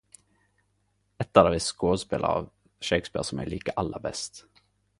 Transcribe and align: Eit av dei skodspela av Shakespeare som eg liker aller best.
Eit 1.25 1.41
av 1.41 1.49
dei 1.55 1.59
skodspela 1.65 2.33
av 2.39 2.49
Shakespeare 2.89 3.29
som 3.31 3.43
eg 3.45 3.53
liker 3.55 3.77
aller 3.83 4.05
best. 4.11 4.43